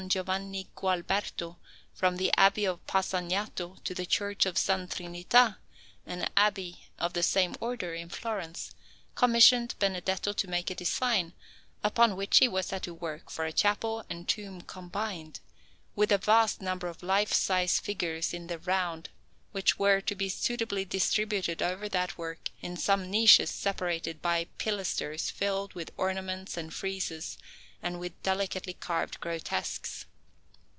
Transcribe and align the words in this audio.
Giovanni 0.09 0.65
Gualberto 0.75 1.57
from 1.93 2.17
the 2.17 2.33
Abbey 2.35 2.65
of 2.65 2.83
Passignano 2.87 3.75
to 3.83 3.93
the 3.93 4.07
Church 4.07 4.47
of 4.47 4.55
S. 4.55 4.65
Trinità, 4.65 5.57
an 6.07 6.27
abbey 6.35 6.87
of 6.97 7.13
the 7.13 7.21
same 7.21 7.55
Order, 7.61 7.93
in 7.93 8.09
Florence, 8.09 8.73
commissioned 9.13 9.75
Benedetto 9.77 10.33
to 10.33 10.47
make 10.47 10.71
a 10.71 10.75
design, 10.75 11.33
upon 11.83 12.15
which 12.15 12.39
he 12.39 12.47
was 12.47 12.65
to 12.65 12.69
set 12.69 12.83
to 12.83 12.95
work, 12.95 13.29
for 13.29 13.45
a 13.45 13.53
chapel 13.53 14.03
and 14.09 14.27
tomb 14.27 14.61
combined, 14.61 15.39
with 15.95 16.11
a 16.11 16.17
vast 16.17 16.61
number 16.63 16.87
of 16.87 17.01
lifesize 17.03 17.79
figures 17.79 18.33
in 18.33 18.47
the 18.47 18.57
round, 18.57 19.09
which 19.51 19.77
were 19.77 20.01
to 20.01 20.15
be 20.15 20.29
suitably 20.29 20.83
distributed 20.83 21.61
over 21.61 21.87
that 21.87 22.17
work 22.17 22.49
in 22.61 22.75
some 22.75 23.11
niches 23.11 23.51
separated 23.51 24.19
by 24.19 24.47
pilasters 24.57 25.29
filled 25.29 25.75
with 25.75 25.91
ornaments 25.95 26.57
and 26.57 26.73
friezes 26.73 27.37
and 27.83 27.99
with 27.99 28.21
delicately 28.21 28.73
carved 28.73 29.19
grotesques. 29.19 30.05